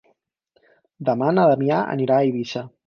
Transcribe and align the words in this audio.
Demà 1.11 1.29
na 1.37 1.47
Damià 1.53 1.81
anirà 1.99 2.21
a 2.21 2.29
Eivissa. 2.33 2.69